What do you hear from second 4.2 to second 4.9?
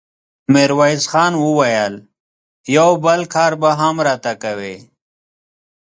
کوې!